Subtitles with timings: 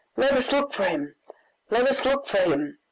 [0.17, 1.13] "Let us look for him!
[1.69, 2.79] let us look for him!"